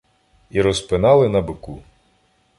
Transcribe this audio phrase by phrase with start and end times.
[0.49, 1.81] І розпинали на бику.